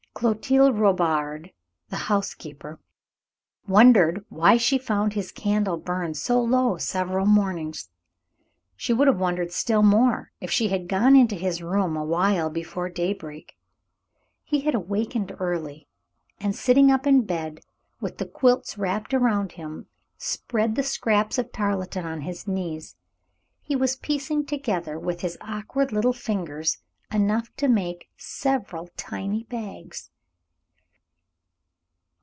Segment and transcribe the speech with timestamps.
[0.13, 1.51] Clotilde Robard,
[1.89, 2.79] the housekeeper,
[3.67, 7.89] wondered why she found his candle burned so low several mornings.
[8.75, 12.51] She would have wondered still more if she had gone into his room a while
[12.51, 13.57] before daybreak.
[14.43, 15.87] He had awakened early,
[16.39, 17.61] and, sitting up in bed
[17.99, 19.87] with the quilts wrapped around him,
[20.19, 22.95] spread the scraps of tarletan on his knees.
[23.63, 26.77] He was piecing together with his awkward little fingers
[27.11, 30.09] enough to make several tiny bags.